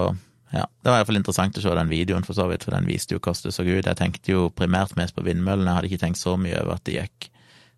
[0.53, 3.15] ja, det var iallfall interessant å se den videoen, for så vidt, for den viste
[3.15, 3.87] jo hvordan det så ut.
[3.87, 6.85] Jeg tenkte jo primært mest på vindmøllene, jeg hadde ikke tenkt så mye over at
[6.87, 7.29] det gikk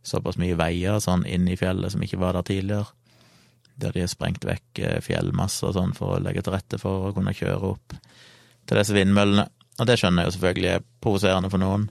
[0.07, 2.91] såpass mye veier sånn inn i fjellet som ikke var der tidligere.
[3.77, 7.09] Der de har sprengt vekk eh, fjellmasser og sånn for å legge til rette for
[7.09, 7.95] å kunne kjøre opp
[8.67, 9.47] til disse vindmøllene.
[9.77, 11.85] Og det skjønner jeg jo selvfølgelig er provoserende for noen.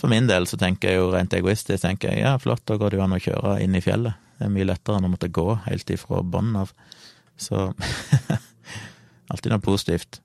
[0.00, 2.92] For min del så tenker jeg jo rent egoistisk tenker jeg, ja, flott, da går
[2.92, 4.16] det jo an å kjøre inn i fjellet.
[4.38, 6.70] Det er mye lettere enn å måtte gå helt ifra bunnen av.
[7.40, 7.66] Så
[9.30, 10.20] alltid noe positivt.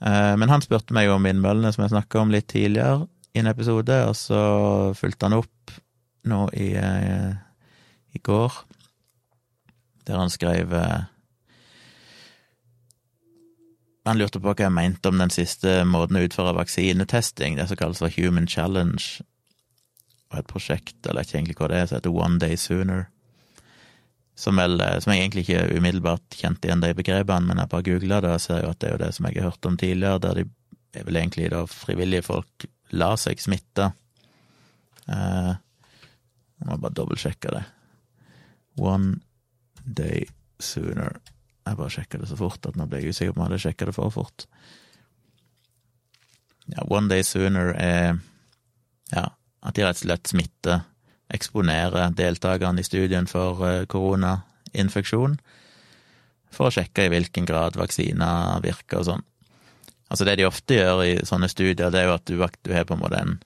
[0.00, 3.50] Eh, men han spurte meg om vindmøllene, som jeg snakka om litt tidligere i en
[3.50, 4.42] episode, og så
[4.98, 5.74] fulgte han opp
[6.30, 7.32] nå i, eh,
[8.16, 8.52] i går,
[10.08, 11.08] der han skrev eh,
[14.08, 17.78] han lurte på hva jeg mente om den siste måten å utføre vaksinetesting, det som
[17.78, 19.22] kalles for Human Challenge,
[20.32, 23.08] og et prosjekt, eller ikke egentlig hva det er, som heter One Day Sooner.
[24.38, 27.86] Som, vel, eh, som jeg egentlig ikke umiddelbart kjente igjen de begrepene, men jeg bare
[27.86, 29.76] googla det og ser jo at det er jo det som jeg har hørt om
[29.80, 30.46] tidligere, der de
[30.96, 32.66] er vel egentlig da frivillige folk
[32.96, 33.90] la seg smitte.
[35.10, 35.52] Eh,
[36.60, 37.64] jeg må bare dobbeltsjekke det.
[38.80, 39.20] One
[39.84, 40.26] Day
[40.60, 41.20] Sooner.
[41.66, 43.64] Jeg bare sjekka det så fort at nå ble jeg usikker på om jeg hadde
[43.64, 44.46] sjekka det for fort.
[46.70, 48.18] Ja, One Day Sooner er
[49.10, 49.26] ja,
[49.60, 50.84] at de rett og slett smitter,
[51.34, 55.38] eksponerer deltakerne i studien for eh, koronainfeksjon,
[56.50, 59.26] for å sjekke i hvilken grad vaksiner virker og sånn.
[60.10, 62.88] Altså Det de ofte gjør i sånne studier, det er jo at du, du har
[62.88, 63.38] på en måte en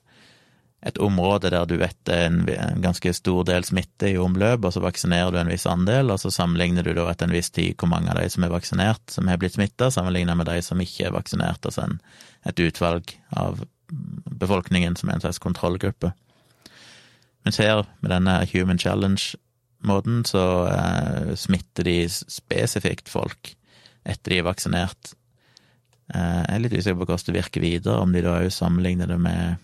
[0.85, 4.73] et område der du vet det er en ganske stor del smitte i omløp, og
[4.75, 7.73] så vaksinerer du en viss andel, og så sammenligner du da etter en viss tid
[7.79, 10.81] hvor mange av de som er vaksinert, som har blitt smitta, sammenlignet med de som
[10.81, 11.97] ikke er vaksinert, altså en,
[12.45, 13.63] et utvalg av
[14.45, 16.13] befolkningen som er en slags kontrollgruppe.
[17.45, 23.53] Mens her, med denne Human Challenge-måten, så eh, smitter de spesifikt folk
[24.05, 25.13] etter de er vaksinert.
[26.13, 29.13] Eh, jeg er litt usikker på hvordan det virker videre, om de da òg sammenligner
[29.13, 29.61] det med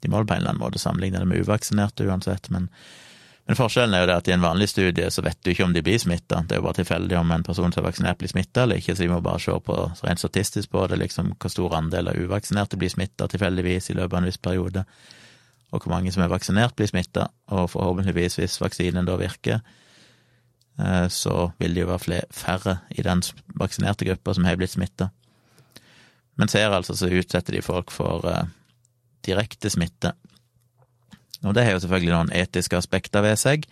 [0.00, 2.70] de må på en eller annen måte sammenligne det med uvaksinerte uansett, men
[3.50, 5.72] Men forskjellen er jo det at i en vanlig studie så vet du ikke om
[5.74, 8.30] de blir smitta, det er jo bare tilfeldig om en person som er vaksinert blir
[8.30, 11.50] smitta eller ikke, så de må bare se på rent statistisk på det, liksom hvor
[11.50, 14.84] stor andel av uvaksinerte blir smitta tilfeldigvis i løpet av en viss periode,
[15.70, 19.60] og hvor mange som er vaksinert blir smitta, og forhåpentligvis, hvis vaksinen da virker,
[20.78, 23.22] eh, så vil det jo være færre i den
[23.60, 25.10] vaksinerte gruppa som har blitt smitta.
[26.40, 28.46] Men ser altså så utsetter de folk for uh,
[29.26, 30.14] direkte smitte.
[31.44, 33.66] Og det har jo selvfølgelig noen etiske aspekter ved seg,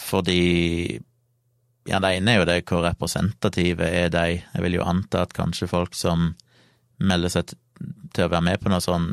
[0.00, 1.00] fordi
[1.84, 4.40] ja, det ene er jo det hvor representative er de.
[4.40, 6.32] Jeg vil jo anta at kanskje folk som
[6.96, 7.52] melder seg
[8.14, 9.08] til å være med på noe sånn,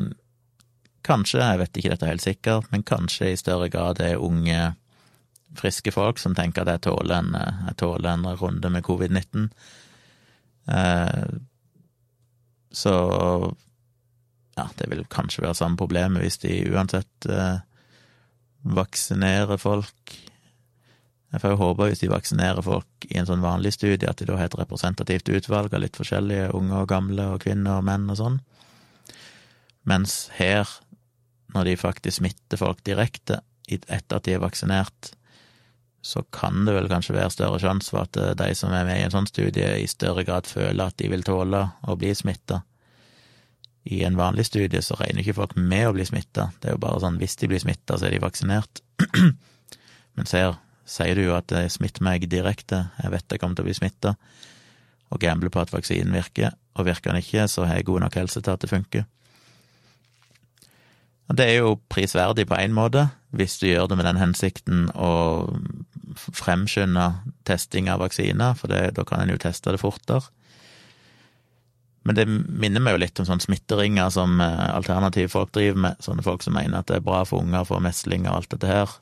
[1.06, 4.72] kanskje, jeg vet ikke dette helt sikkert, men kanskje i større grad er unge,
[5.58, 7.34] friske folk som tenker at jeg tåler en,
[7.68, 9.50] jeg tåler en runde med covid-19.
[10.72, 11.26] Eh,
[12.72, 12.94] så
[14.56, 17.60] ja, det vil kanskje være samme problemet hvis de uansett eh,
[18.62, 20.14] vaksinerer folk.
[21.32, 24.28] Jeg får jo håpe hvis de vaksinerer folk i en sånn vanlig studie, at de
[24.28, 28.10] da har et representativt utvalg av litt forskjellige unge og gamle og kvinner og menn
[28.12, 28.40] og sånn.
[29.88, 30.68] Mens her,
[31.54, 33.40] når de faktisk smitter folk direkte
[33.72, 35.12] etter at de er vaksinert,
[36.02, 38.98] så kan det vel kanskje være større sjanse for at eh, de som er med
[38.98, 42.64] i en sånn studie, i større grad føler at de vil tåle å bli smitta.
[43.86, 46.82] I en vanlig studie så regner ikke folk med å bli smitta, det er jo
[46.82, 48.82] bare sånn hvis de blir smitta, så er de vaksinert.
[50.18, 53.66] Men ser, sier du jo at smitt smitter meg direkte, jeg vet jeg kommer til
[53.66, 54.16] å bli smitta,
[55.12, 58.18] og gambler på at vaksinen virker, og virker den ikke, så har jeg god nok
[58.18, 59.06] helse til at det funker.
[61.32, 65.12] Det er jo prisverdig på én måte, hvis du gjør det med den hensikten å
[66.12, 67.06] fremskynde
[67.48, 70.28] testing av vaksiner, for det, da kan en jo teste det fortere.
[72.02, 76.02] Men det minner meg jo litt om sånne smitteringer som eh, alternative folk driver med,
[76.02, 78.68] sånne folk som mener at det er bra for unger for mesling og alt dette
[78.68, 78.96] her,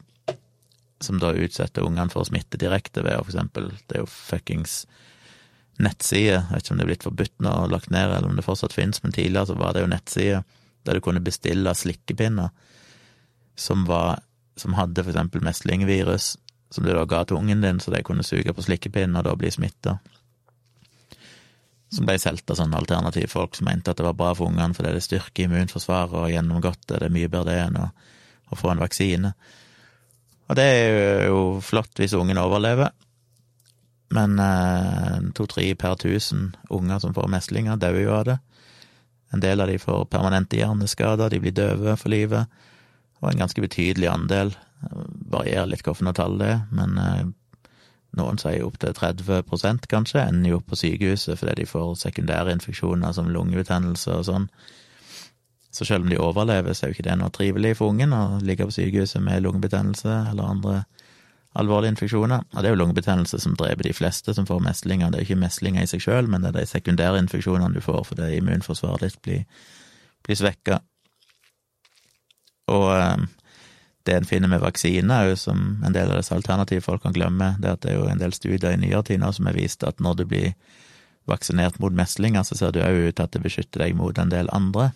[1.00, 4.10] som da utsetter ungene for å smitte direkte ved å for eksempel Det er jo
[4.12, 4.82] fuckings
[5.80, 8.36] nettsider, jeg vet ikke om det er blitt forbudt nå og lagt ned, eller om
[8.36, 10.44] det fortsatt finnes, men tidligere så var det jo nettsider
[10.86, 12.50] der du kunne bestille slikkepinner
[13.60, 14.20] som var
[14.60, 16.36] som hadde for eksempel meslingvirus,
[16.70, 19.36] som du da ga til ungen din, så de kunne suge på slikkepinner og da
[19.38, 19.96] bli smitta.
[21.90, 24.76] Som ble solgt av sånne alternative folk som mente at det var bra for ungene
[24.76, 27.88] fordi det styrker immunforsvaret og gjennomgått det, det er mye bedre det enn å,
[28.52, 29.32] å, få en vaksine.
[30.50, 32.92] Og det er jo flott hvis ungen overlever,
[34.14, 38.38] men eh, to-tre per tusen unger som får meslinger, dauer jo av det.
[39.32, 42.50] En del av de får permanente hjerneskader, de blir døve for livet,
[43.20, 44.54] og en ganske betydelig andel,
[45.30, 47.24] varierer litt hvilke tall det er, men eh,
[48.18, 53.30] noen sier opptil 30 kanskje, ender jo på sykehuset fordi de får sekundære infeksjoner som
[53.30, 54.48] lungebetennelse og sånn.
[55.70, 58.40] Så selv om de overlever, så er jo ikke det noe trivelig for ungen å
[58.42, 60.80] ligge på sykehuset med lungebetennelse eller andre
[61.58, 62.44] alvorlige infeksjoner.
[62.52, 65.10] Og det er jo lungebetennelse som dreper de fleste som får meslinger.
[65.10, 67.82] Det er jo ikke meslinger i seg sjøl, men det er de sekundære infeksjonene du
[67.84, 69.44] får fordi immunforsvaret ditt blir,
[70.26, 70.80] blir svekka.
[72.70, 73.24] Og eh,
[74.06, 77.68] det en finner med vaksiner, som en del av disse alternative folk kan glemme, det
[77.68, 79.84] er at det er jo en del studier i nyere tid nå som har vist
[79.84, 80.52] at når du blir
[81.28, 84.32] vaksinert mot meslinger, så ser du òg ut til at det beskytter deg mot en
[84.32, 84.90] del andre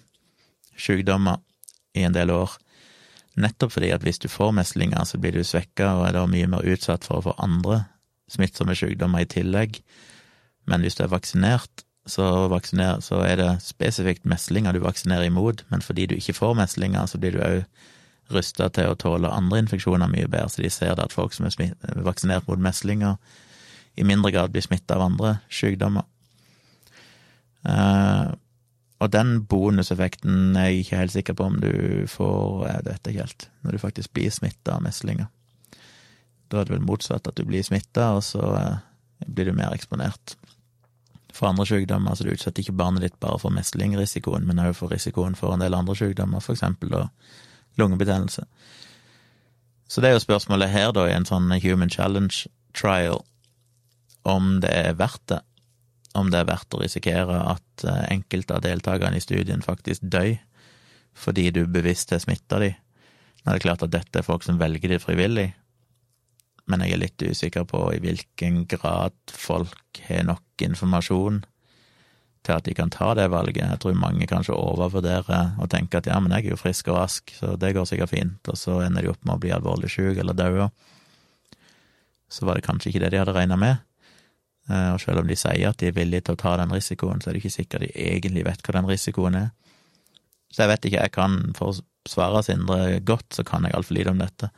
[0.78, 1.42] sykdommer
[1.94, 2.56] i en del år.
[3.40, 6.50] Nettopp fordi at hvis du får meslinger, så blir du svekka og er da mye
[6.50, 7.84] mer utsatt for å få andre
[8.30, 9.80] smittsomme sykdommer i tillegg.
[10.70, 15.64] Men hvis du er vaksinert, så, vaksiner, så er det spesifikt meslinger du vaksinerer imot,
[15.72, 17.62] men fordi du ikke får meslinger, så blir du òg
[18.32, 21.74] rusta til å tåle andre infeksjoner mye bedre, så de ser at folk som er
[22.04, 23.16] vaksinert mot meslinger,
[23.96, 26.04] i mindre grad blir smitta av andre sykdommer.
[27.64, 28.34] Uh,
[29.02, 31.72] og den bonuseffekten er jeg ikke helt sikker på om du
[32.08, 35.26] får, jeg vet ikke helt, når du faktisk blir smitta av meslinger.
[36.48, 38.76] Da er det vel motsatt, at du blir smitta, og så uh,
[39.26, 40.36] blir du mer eksponert
[41.34, 42.14] for andre sykdommer.
[42.14, 45.64] Så du utsetter ikke barnet ditt bare for meslingrisikoen, men også for risikoen for en
[45.64, 46.94] del andre sykdommer, for eksempel
[47.80, 48.46] lungebetennelse.
[49.88, 53.24] Så det er jo spørsmålet her, da, i en sånn Human Challenge trial,
[54.24, 55.42] om det er verdt det.
[56.14, 60.36] Om det er verdt å risikere at eh, enkelte av deltakerne i studien faktisk dør
[61.14, 62.72] fordi du bevisst har smitta de.
[63.44, 65.52] Nå er det klart at dette er folk som velger det frivillig,
[66.66, 71.42] men jeg er litt usikker på i hvilken grad folk har nok informasjon
[72.44, 73.62] til at de kan ta det valget.
[73.62, 76.98] Jeg tror mange kanskje overvurderer og tenker at ja, men jeg er jo frisk og
[76.98, 79.92] rask, så det går sikkert fint, og så ender de opp med å bli alvorlig
[79.92, 80.68] syk eller daue.
[82.32, 83.84] Så var det kanskje ikke det de hadde regna med.
[84.70, 87.20] Eh, og selv om de sier at de er villige til å ta den risikoen,
[87.20, 89.50] så er det ikke sikkert de egentlig vet hva den risikoen er.
[90.54, 93.96] Så jeg vet ikke, jeg kan for å svare Sindre godt, så kan jeg altfor
[93.96, 94.50] lite om dette.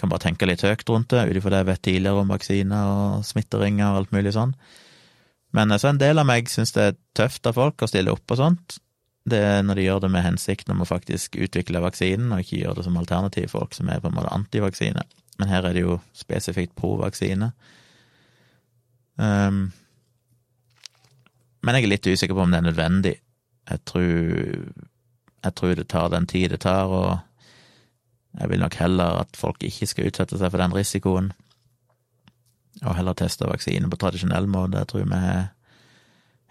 [0.00, 2.94] Kan bare tenke litt høyt rundt det, ut ifra det jeg vet tidligere om vaksiner
[2.94, 4.54] og smitteringer og alt mulig sånn.
[5.54, 8.32] Men så en del av meg syns det er tøft av folk å stille opp
[8.34, 8.78] og sånt.
[9.24, 12.58] Det er når de gjør det med hensikten om å faktisk utvikle vaksinen, og ikke
[12.64, 15.04] gjøre det som alternativ folk som er på en måte antivaksine.
[15.38, 17.52] Men her er det jo spesifikt pro-vaksine.
[19.16, 19.68] Um,
[21.64, 23.14] men jeg er litt usikker på om det er nødvendig.
[23.70, 24.10] Jeg tror,
[25.44, 27.18] jeg tror det tar den tid det tar, og
[28.40, 31.32] jeg vil nok heller at folk ikke skal utsette seg for den risikoen,
[32.82, 34.82] og heller teste vaksine på tradisjonell måte.
[34.82, 35.20] Jeg tror vi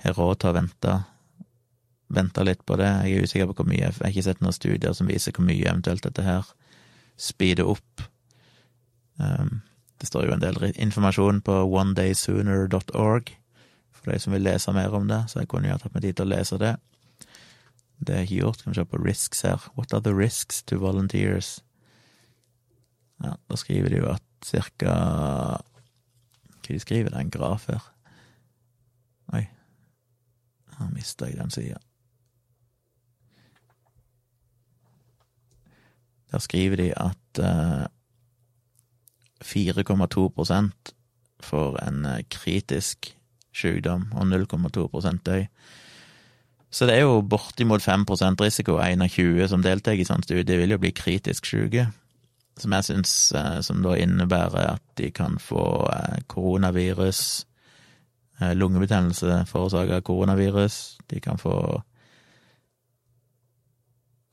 [0.06, 0.96] har råd til å vente,
[2.16, 2.90] vente litt på det.
[3.04, 5.46] Jeg er usikker på hvor mye, jeg har ikke sett noen studier som viser hvor
[5.46, 6.50] mye eventuelt dette her
[7.20, 8.08] speeder opp.
[9.20, 9.62] Um,
[10.04, 13.30] det står jo en del informasjon på onedaysooner.org
[13.96, 16.04] for de som vil lese mer om det, så jeg kunne jo ha tatt meg
[16.04, 16.74] tid til å lese det.
[18.04, 18.64] Det er ikke gjort.
[18.66, 19.64] Kan vi se på risks her.
[19.78, 21.62] What are the risks to volunteers?
[23.24, 24.98] Ja, da skriver de jo at cirka
[26.64, 27.24] Hva de skriver det?
[27.24, 27.88] En graf her?
[29.40, 29.46] Oi,
[30.82, 31.80] her mista jeg den sida.
[36.34, 37.88] Der skriver de at uh,
[39.44, 40.94] 4,2%
[41.44, 43.14] får en uh, kritisk
[43.54, 45.46] sykdom, og 0,2 døy.
[46.74, 48.06] Så det er jo bortimot 5
[48.42, 48.80] risiko.
[48.82, 51.92] 1 av 20 som deltar i sånn studie, vil jo bli kritisk syke.
[52.58, 57.46] Som jeg syns eh, Som da innebærer at de kan få eh, koronavirus,
[58.42, 60.98] eh, lungebetennelse forårsaket av koronavirus.
[61.10, 61.84] De kan få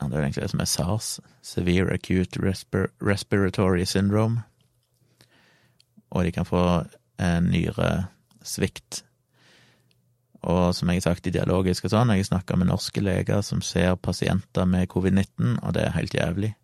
[0.00, 4.40] Det er jo egentlig det som er SARS, Severe Acute Respir Respiratory Syndrome.
[6.10, 6.64] Og de kan få
[7.20, 9.04] en nyresvikt
[10.40, 13.42] og som jeg har sagt i dialogisk og sånn, jeg har snakka med norske leger
[13.44, 16.54] som ser pasienter med covid-19, og det er helt jævlig.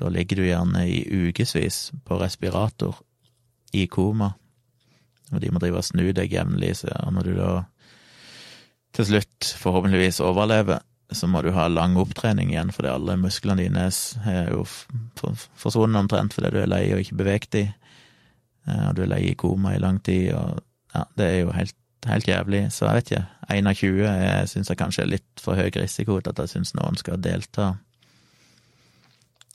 [0.00, 3.00] Da ligger du gjerne i ukevis på respirator,
[3.72, 4.32] i koma,
[5.30, 7.50] og de må drive og snu deg jevnlig, så når du da
[8.96, 10.82] til slutt forhåpentligvis overlever,
[11.14, 14.66] så må du ha lang opptrening igjen, fordi alle musklene dine er jo
[15.58, 17.79] forsvunnet omtrent fordi du er lei og ikke beveget de, eh,
[18.88, 20.60] og du er i koma i lang tid, og
[20.94, 21.76] ja, det er jo helt
[22.08, 23.24] helt jævlig, så jeg vet ikke.
[23.50, 26.74] 1 av 20 syns jeg kanskje er litt for høy risiko til at jeg syns
[26.78, 27.74] noen skal delta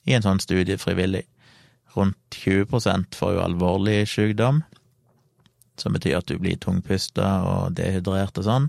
[0.06, 1.24] i en sånn studie frivillig.
[1.96, 4.62] Rundt 20% får jo alvorlig sykdom,
[5.80, 8.68] som betyr at du blir tungpusta og dehydrert og sånn,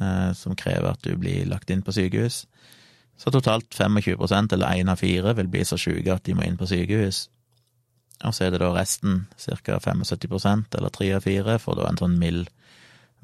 [0.00, 2.46] eh, som krever at du blir lagt inn på sykehus.
[3.20, 6.58] Så totalt 25% eller én av fire, vil bli så syke at de må inn
[6.58, 7.28] på sykehus.
[8.24, 9.78] Og så er det da resten, ca.
[9.80, 12.50] 75% eller 3 av 4, får da en sånn mild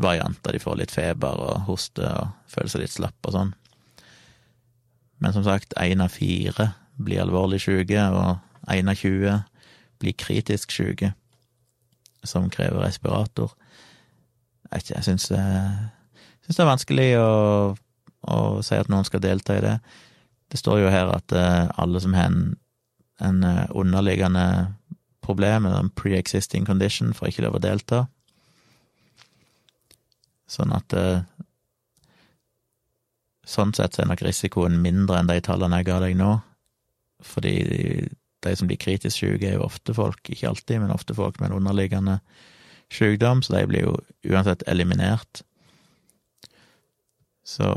[0.01, 3.53] variant der De får litt feber og hoste og føler seg litt slapp og sånn.
[5.25, 9.41] Men som sagt, én av fire blir alvorlig syke, og én av 20
[10.01, 11.15] blir kritisk syke,
[12.25, 13.55] som krever respirator.
[14.73, 17.31] Jeg jeg syns, det er vanskelig å,
[18.29, 19.79] å, si at noen skal delta i det.
[20.53, 22.57] Det står jo her at eh, alle som har en,
[23.25, 24.75] en eh, underliggende
[25.27, 28.05] problem, eller en pre-existing condition, får ikke lov å delta.
[30.51, 31.25] Sånn at eh,
[33.47, 36.33] Sånn sett så er nok risikoen mindre enn de tallene jeg ga deg nå,
[37.23, 37.53] fordi
[38.43, 41.53] de som blir kritisk syke, er jo ofte folk, ikke alltid, men ofte folk med
[41.53, 42.17] en underliggende
[42.93, 43.95] sykdom, så de blir jo
[44.27, 45.45] uansett eliminert.
[47.47, 47.71] Så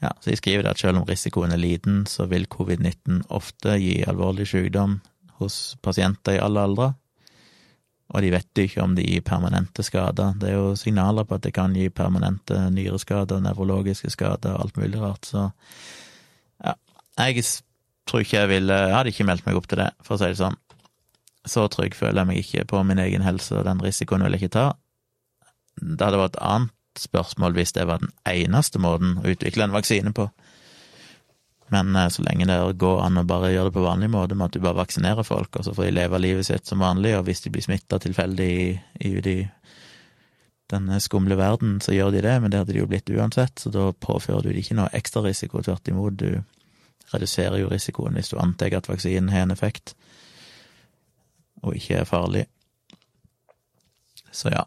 [0.00, 4.00] ja, så de skriver at selv om risikoen er liten, så vil covid-19 ofte gi
[4.08, 4.98] alvorlig sykdom
[5.40, 6.92] hos pasienter i alle aldre
[8.10, 10.34] og de vet ikke om det gir permanente skader.
[10.40, 14.80] Det er jo signaler på at det kan gi permanente nyreskader, nevrologiske skader, og alt
[14.80, 15.50] mulig rart, så
[16.64, 16.74] ja,
[17.20, 17.44] jeg
[18.08, 20.32] tror ikke jeg ville Jeg hadde ikke meldt meg opp til det, for å si
[20.32, 20.58] det sånn.
[21.46, 24.42] Så trygg føler jeg meg ikke på min egen helse, og den risikoen vil jeg
[24.42, 24.66] ikke ta.
[25.80, 30.12] Det hadde vært annet spørsmål hvis det var den eneste måten å utvikle en vaksine
[30.16, 30.28] på.
[31.70, 34.50] Men eh, så lenge det går an å bare gjøre det på vanlig måte, med
[34.50, 37.28] at du bare vaksinerer folk, og så får de leve livet sitt som vanlig, og
[37.28, 38.52] hvis de blir smitta tilfeldig
[39.04, 39.40] ute i
[40.70, 43.72] denne skumle verden, så gjør de det, men det hadde de jo blitt uansett, så
[43.74, 46.42] da påfører du de ikke noe ekstra risiko, tvert imot, du
[47.10, 49.96] reduserer jo risikoen hvis du antar at vaksinen har en effekt,
[51.62, 52.44] og ikke er farlig.
[54.30, 54.62] Så ja.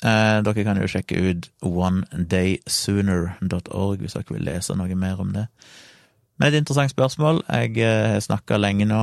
[0.00, 5.46] Eh, dere kan jo sjekke ut onedaysooner.org hvis dere vil lese noe mer om det.
[6.40, 7.42] Men et interessant spørsmål.
[7.48, 9.00] Jeg eh, har snakka lenge nå,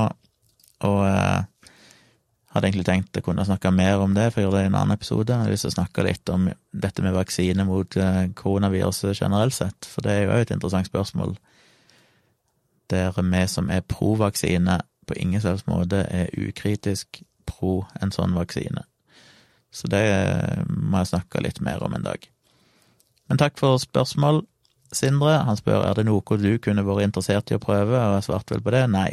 [0.88, 1.40] og eh,
[2.50, 4.78] hadde egentlig tenkt å kunne snakke mer om det, for å gjøre det i en
[4.80, 5.30] annen episode.
[5.30, 9.54] Jeg har lyst til å snakke litt om dette med vaksine mot eh, koronaviruset generelt
[9.54, 11.38] sett, for det er jo et interessant spørsmål.
[12.90, 18.34] der vi som er pro vaksine, på ingen selvs måte er ukritisk pro en sånn
[18.34, 18.87] vaksine.
[19.70, 20.02] Så det
[20.68, 22.22] må jeg snakke litt mer om en dag.
[23.28, 24.44] Men takk for spørsmål,
[24.94, 25.34] Sindre.
[25.44, 28.54] Han spør er det noe du kunne vært interessert i å prøve, og jeg svarte
[28.54, 29.10] vel på det nei.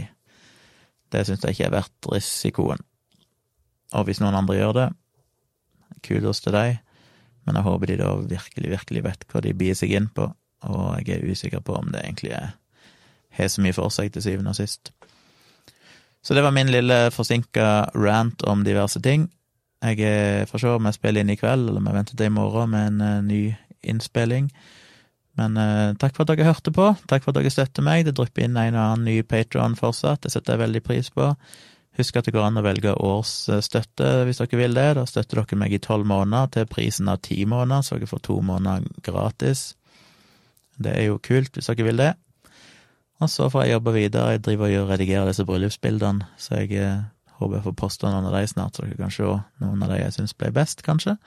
[1.12, 2.84] Det syns jeg ikke er verdt risikoen.
[3.95, 4.88] Og hvis noen andre gjør det,
[6.08, 6.80] kudos til deg,
[7.45, 10.30] men jeg håper de da virkelig, virkelig vet hva de bier seg inn på,
[10.66, 12.56] og jeg er usikker på om det egentlig er
[13.36, 14.91] har så mye for seg til syvende og sist.
[16.26, 19.28] Så det var min lille forsinka rant om diverse ting.
[19.86, 22.34] Jeg får se om jeg spiller inn i kveld, eller om jeg venter til i
[22.34, 23.42] morgen med en uh, ny
[23.86, 24.50] innspilling.
[25.38, 28.08] Men uh, takk for at dere hørte på, takk for at dere støtter meg.
[28.08, 31.34] Det drypper inn en og annen ny patron fortsatt, det setter jeg veldig pris på.
[31.96, 34.90] Husk at det går an å velge årsstøtte hvis dere vil det.
[34.98, 38.24] Da støtter dere meg i tolv måneder til prisen av ti måneder, så dere får
[38.28, 39.70] to måneder gratis.
[40.76, 42.12] Det er jo kult hvis dere vil det.
[43.24, 44.34] Og så får jeg jobbe videre.
[44.36, 47.06] Jeg driver og redigerer disse bryllupsbildene, så jeg eh,
[47.40, 49.28] håper jeg får posta noen av de snart, så dere kan se
[49.64, 51.18] noen av de jeg syns ble best, kanskje.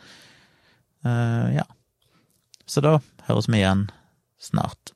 [1.07, 1.67] Uh, ja.
[2.69, 2.99] Så da
[3.29, 3.89] høres vi igjen
[4.43, 4.95] snart.